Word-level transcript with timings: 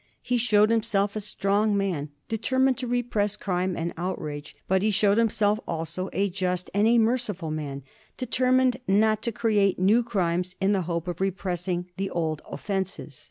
He 0.23 0.37
showed 0.39 0.71
himself 0.71 1.15
a 1.15 1.21
strong 1.21 1.77
man, 1.77 2.09
determined 2.27 2.75
to 2.79 2.87
repress 2.87 3.37
crime 3.37 3.77
and 3.77 3.93
outrage, 3.97 4.55
but 4.67 4.81
he 4.81 4.89
showed 4.89 5.19
himself 5.19 5.59
also 5.67 6.09
a 6.11 6.27
just 6.27 6.71
and 6.73 6.87
a 6.87 6.97
merciful 6.97 7.51
man, 7.51 7.83
determined 8.17 8.77
not 8.87 9.21
to 9.21 9.31
create 9.31 9.77
new 9.77 10.01
crimes 10.01 10.55
in 10.59 10.71
the 10.71 10.81
hope 10.89 11.07
of 11.07 11.21
repressing 11.21 11.85
the 11.97 12.09
old 12.09 12.41
offences. 12.49 13.19